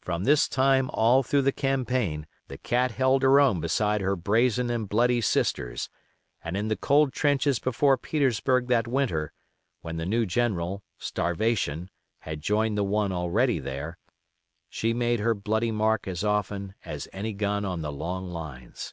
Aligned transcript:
From 0.00 0.24
this 0.24 0.48
time 0.48 0.90
all 0.92 1.22
through 1.22 1.42
the 1.42 1.52
campaign 1.52 2.26
the 2.48 2.58
Cat 2.58 2.90
held 2.90 3.22
her 3.22 3.38
own 3.38 3.60
beside 3.60 4.00
her 4.00 4.16
brazen 4.16 4.68
and 4.68 4.88
bloody 4.88 5.20
sisters, 5.20 5.88
and 6.42 6.56
in 6.56 6.66
the 6.66 6.74
cold 6.74 7.12
trenches 7.12 7.60
before 7.60 7.96
Petersburg 7.96 8.66
that 8.66 8.88
winter, 8.88 9.32
when 9.80 9.96
the 9.96 10.04
new 10.06 10.26
general—Starvation—had 10.26 12.40
joined 12.40 12.76
the 12.76 12.82
one 12.82 13.12
already 13.12 13.60
there, 13.60 13.96
she 14.68 14.92
made 14.92 15.20
her 15.20 15.34
bloody 15.34 15.70
mark 15.70 16.08
as 16.08 16.24
often 16.24 16.74
as 16.84 17.06
any 17.12 17.32
gun 17.32 17.64
on 17.64 17.80
the 17.80 17.92
long 17.92 18.28
lines. 18.28 18.92